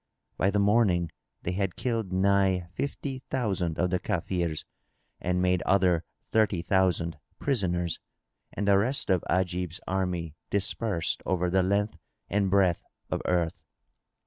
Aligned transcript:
By 0.35 0.49
the 0.49 0.57
morning 0.57 1.11
they 1.43 1.51
had 1.51 1.75
killed 1.75 2.11
nigh 2.11 2.65
fifty 2.73 3.19
thousand 3.29 3.77
of 3.77 3.91
the 3.91 3.99
Kafirs 3.99 4.65
and 5.19 5.43
made 5.43 5.61
other 5.61 6.03
thirty 6.31 6.63
thousand 6.63 7.19
prisoners, 7.37 7.99
and 8.51 8.67
the 8.67 8.79
rest 8.79 9.11
of 9.11 9.23
Ajib's 9.29 9.79
army 9.85 10.33
dispersed 10.49 11.21
over 11.27 11.51
the 11.51 11.61
length 11.61 11.99
and 12.31 12.49
breadth 12.49 12.81
of 13.11 13.21
earth. 13.25 13.61